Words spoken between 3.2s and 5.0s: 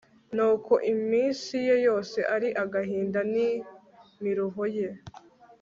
n imiruho ye